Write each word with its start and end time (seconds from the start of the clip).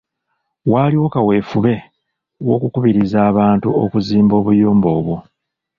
Waaliwo 0.71 1.07
kaweefube 1.13 1.73
w‘okukubiriza 2.47 3.17
abantu 3.31 3.69
okuzimba 3.83 4.33
obuyumba 4.39 4.87
obwo 4.97 5.15